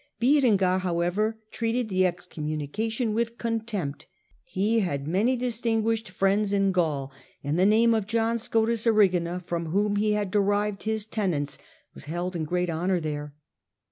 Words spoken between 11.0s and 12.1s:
S'^teto tenets, was